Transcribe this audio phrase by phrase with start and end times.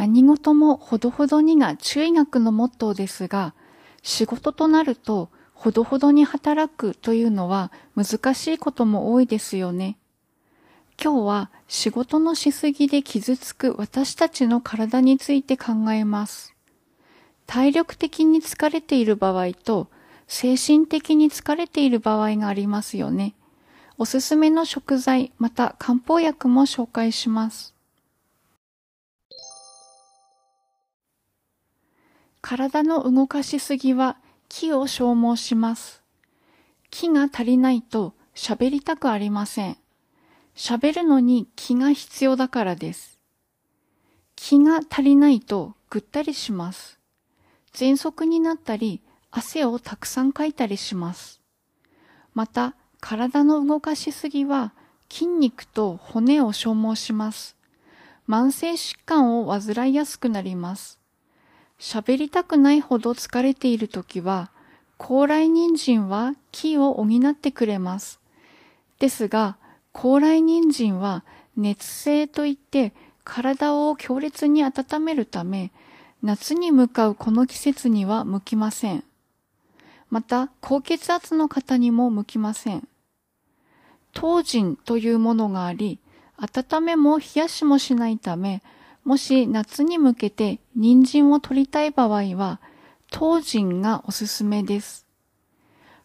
[0.00, 3.52] 何事もほどほどにが中医学のモットーですが、
[4.02, 9.98] 仕事となるとほどほどに働くというのは難しいことも多いですよね。
[10.98, 16.54] 今日は仕事のしすぎで傷つく私たちの体について考えます。
[17.46, 19.88] 体力的に疲れている場合と
[20.28, 23.34] 精神的に疲れている場合がありますよね。
[23.98, 27.74] おすすめの食材、また漢方薬も紹介します。
[32.50, 34.16] 体の動かしすぎは
[34.48, 36.02] 気を消耗します。
[36.90, 39.76] 気が足りないと喋りたくありません。
[40.56, 43.20] 喋るのに気が必要だからです。
[44.34, 46.98] 気が足りないとぐったりします。
[47.72, 51.40] 喘息になったり、汗をたくさんかいたりします。
[52.34, 54.72] また、体の動かしすぎは
[55.08, 57.56] 筋肉と骨を消耗します。
[58.28, 60.99] 慢性疾患を患いやすくなります。
[61.80, 64.50] 喋りたくないほど疲れているときは、
[64.98, 68.20] 高麗人参は気を補ってくれます。
[68.98, 69.56] ですが、
[69.92, 71.24] 高麗人参は
[71.56, 72.92] 熱性といって
[73.24, 75.72] 体を強烈に温めるため、
[76.22, 79.02] 夏に向かうこの季節には向きません。
[80.10, 82.86] また、高血圧の方にも向きません。
[84.12, 85.98] 当人というものがあり、
[86.36, 88.62] 温めも冷やしもしないため、
[89.04, 92.60] もし夏に向けて人参を取りたい場合は、
[93.10, 95.06] 当人がおすすめです。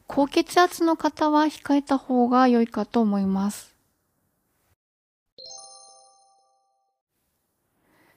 [0.08, 3.76] 高血圧の方は控えた方が良いかと思います。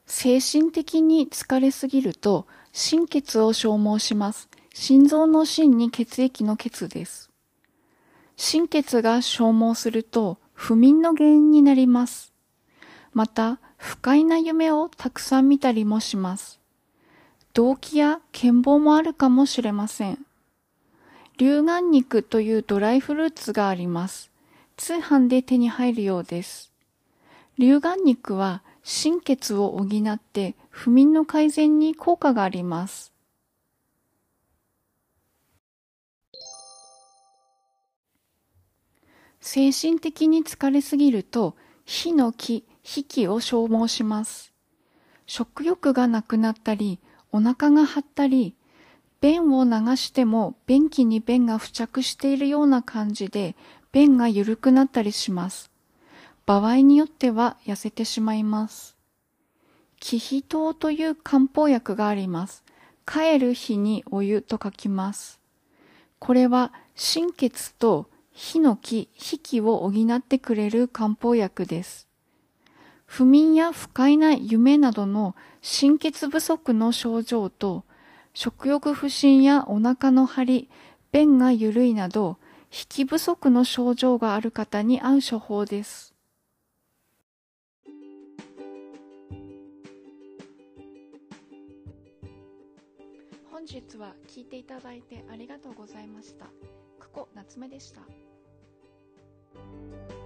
[0.06, 4.48] 精神的に疲れすぎると心血を消耗します。
[4.72, 7.30] 心臓の心に血液の血です。
[8.36, 12.32] 心血が消耗すると不眠の原因になります。
[13.12, 16.60] また、不快な夢をたくさん見たりもします。
[17.54, 20.18] 動悸や健忘もあるかもしれません。
[21.38, 24.30] 龍眼肉というドライフルーツがあります。
[24.76, 26.72] 通販で手に入るようです。
[27.56, 33.12] 龍眼肉は心血を補って不眠の改善に効果があります。
[39.40, 41.54] 精神的に疲れすぎると、
[41.84, 44.54] 火の気、火気を消耗します。
[45.26, 46.98] 食欲がなくなったり、
[47.32, 48.54] お腹が張ったり、
[49.20, 53.56] 便を流しても便器に便が付着しているような感じで、
[53.92, 55.70] 便が緩くなったりします。
[56.46, 58.96] 場合によっては痩せてしまいます。
[60.00, 62.64] 気皮糖という漢方薬があります。
[63.06, 65.40] 帰る日にお湯と書きます。
[66.18, 72.07] これは心血と火の気、火気を補ってくれる漢方薬です。
[73.08, 77.84] 不眠や不快な夢などの心血不足の症状と、
[78.34, 80.68] 食欲不振やお腹の張り、
[81.10, 82.36] 便が緩いなど、
[82.70, 86.14] 引き不足の症状がある方に合う処方です。
[93.50, 96.44] 本日は聞いていただいてありがとうございました。
[97.00, 98.02] 久保夏目でした。
[99.54, 100.17] Thank you.